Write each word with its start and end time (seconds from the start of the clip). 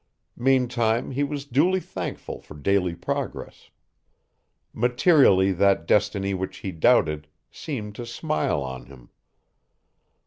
Meantime 0.39 1.11
he 1.11 1.23
was 1.23 1.45
duly 1.45 1.79
thankful 1.79 2.41
for 2.41 2.55
daily 2.55 2.95
progress. 2.95 3.69
Materially 4.73 5.51
that 5.51 5.85
destiny 5.85 6.33
which 6.33 6.57
he 6.65 6.71
doubted 6.71 7.27
seemed 7.51 7.93
to 7.93 8.03
smile 8.07 8.63
on 8.63 8.87
him. 8.87 9.11